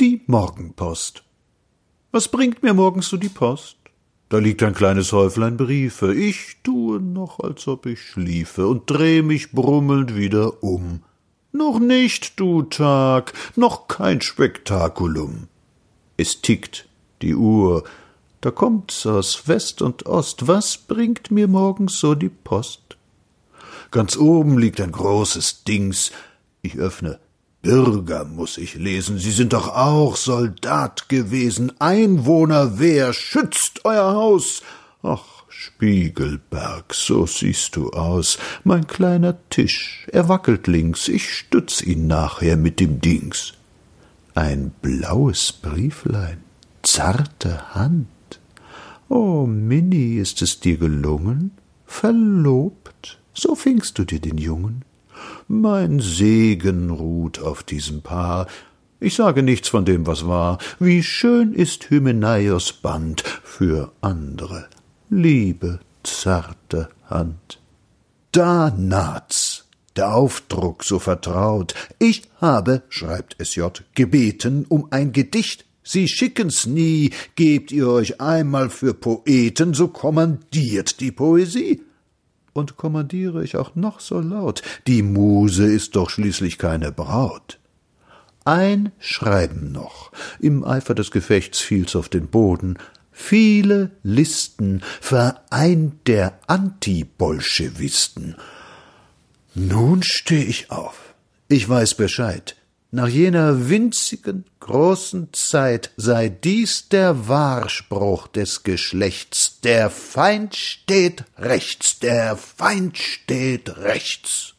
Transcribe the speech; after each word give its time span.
Die 0.00 0.22
Morgenpost. 0.26 1.22
Was 2.10 2.26
bringt 2.26 2.64
mir 2.64 2.74
morgens 2.74 3.10
so 3.10 3.16
die 3.16 3.28
Post? 3.28 3.76
Da 4.28 4.38
liegt 4.38 4.64
ein 4.64 4.74
kleines 4.74 5.12
Häuflein 5.12 5.56
Briefe. 5.56 6.12
Ich 6.12 6.56
tue 6.64 6.98
noch, 6.98 7.38
als 7.38 7.68
ob 7.68 7.86
ich 7.86 8.02
schliefe 8.02 8.66
und 8.66 8.90
dreh 8.90 9.22
mich 9.22 9.52
brummelnd 9.52 10.16
wieder 10.16 10.64
um. 10.64 11.04
Noch 11.52 11.78
nicht, 11.78 12.40
du 12.40 12.62
Tag, 12.62 13.34
noch 13.54 13.86
kein 13.86 14.20
Spektakulum. 14.20 15.46
Es 16.16 16.42
tickt 16.42 16.88
die 17.22 17.36
Uhr, 17.36 17.84
da 18.40 18.50
kommt's 18.50 19.06
aus 19.06 19.46
West 19.46 19.80
und 19.80 20.06
Ost. 20.06 20.48
Was 20.48 20.76
bringt 20.76 21.30
mir 21.30 21.46
morgens 21.46 22.00
so 22.00 22.16
die 22.16 22.30
Post? 22.30 22.96
Ganz 23.92 24.16
oben 24.16 24.58
liegt 24.58 24.80
ein 24.80 24.90
großes 24.90 25.62
Dings. 25.62 26.10
Ich 26.62 26.78
öffne. 26.78 27.20
Bürger 27.64 28.26
muss 28.26 28.58
ich 28.58 28.74
lesen, 28.74 29.18
Sie 29.18 29.30
sind 29.30 29.54
doch 29.54 29.68
auch 29.68 30.16
Soldat 30.16 31.08
gewesen, 31.08 31.72
Einwohner, 31.80 32.78
wer 32.78 33.14
schützt 33.14 33.86
euer 33.86 34.12
Haus? 34.12 34.62
Ach, 35.02 35.44
Spiegelberg, 35.48 36.92
so 36.92 37.24
siehst 37.24 37.76
du 37.76 37.88
aus, 37.90 38.38
mein 38.64 38.86
kleiner 38.86 39.38
Tisch, 39.48 40.06
er 40.12 40.28
wackelt 40.28 40.66
links, 40.66 41.08
ich 41.08 41.32
stütz 41.32 41.80
ihn 41.80 42.06
nachher 42.06 42.58
mit 42.58 42.80
dem 42.80 43.00
Dings. 43.00 43.54
Ein 44.34 44.70
blaues 44.82 45.50
Brieflein, 45.52 46.42
zarte 46.82 47.74
Hand. 47.74 48.08
O 49.08 49.46
Minnie, 49.46 50.18
ist 50.18 50.42
es 50.42 50.60
dir 50.60 50.76
gelungen? 50.76 51.52
Verlobt, 51.86 53.18
so 53.32 53.54
fingst 53.54 53.98
du 53.98 54.04
dir 54.04 54.20
den 54.20 54.36
Jungen. 54.36 54.84
Mein 55.48 56.00
Segen 56.00 56.90
ruht 56.90 57.38
auf 57.40 57.62
diesem 57.62 58.02
Paar. 58.02 58.46
Ich 59.00 59.14
sage 59.14 59.42
nichts 59.42 59.68
von 59.68 59.84
dem, 59.84 60.06
was 60.06 60.26
war. 60.26 60.58
Wie 60.78 61.02
schön 61.02 61.52
ist 61.52 61.90
Hymenaios 61.90 62.72
Band 62.72 63.22
für 63.42 63.92
andere 64.00 64.68
liebe, 65.14 65.80
zarte 66.02 66.88
Hand. 67.08 67.60
Da 68.32 68.70
naht's, 68.76 69.66
der 69.96 70.14
Aufdruck 70.14 70.84
so 70.84 70.98
vertraut. 70.98 71.74
Ich 71.98 72.22
habe, 72.40 72.82
schreibt 72.88 73.40
S. 73.40 73.54
J., 73.54 73.82
gebeten 73.94 74.66
um 74.68 74.88
ein 74.90 75.12
Gedicht. 75.12 75.66
Sie 75.84 76.08
schicken's 76.08 76.66
nie, 76.66 77.10
gebt 77.36 77.70
ihr 77.70 77.88
euch 77.88 78.20
einmal 78.20 78.70
für 78.70 78.94
Poeten, 78.94 79.74
so 79.74 79.88
kommandiert 79.88 81.00
die 81.00 81.12
Poesie. 81.12 81.82
Und 82.54 82.78
kommandiere 82.78 83.44
ich 83.44 83.56
auch 83.56 83.74
noch 83.74 84.00
so 84.00 84.20
laut, 84.20 84.62
die 84.86 85.02
Muse 85.02 85.66
ist 85.66 85.96
doch 85.96 86.08
schließlich 86.08 86.56
keine 86.56 86.90
Braut. 86.92 87.58
Ein 88.46 88.92
Schreiben 88.98 89.72
noch. 89.72 90.12
Im 90.40 90.64
Eifer 90.64 90.94
des 90.94 91.10
Gefechts 91.10 91.60
fiel's 91.60 91.94
auf 91.94 92.08
den 92.08 92.28
Boden 92.28 92.78
viele 93.14 93.92
Listen 94.02 94.82
vereint 95.00 96.06
der 96.06 96.38
Antibolschewisten. 96.48 98.36
Nun 99.54 100.02
steh 100.02 100.42
ich 100.42 100.70
auf. 100.70 101.14
Ich 101.48 101.66
weiß 101.66 101.94
Bescheid. 101.94 102.56
Nach 102.94 103.08
jener 103.08 103.68
winzigen, 103.68 104.44
großen 104.60 105.32
Zeit 105.32 105.90
sei 105.96 106.28
dies 106.28 106.88
der 106.88 107.26
Wahrspruch 107.26 108.28
des 108.28 108.62
Geschlechts. 108.62 109.58
Der 109.64 109.90
Feind 109.90 110.54
steht 110.54 111.24
rechts, 111.36 111.98
der 111.98 112.36
Feind 112.36 112.96
steht 112.96 113.78
rechts. 113.78 114.53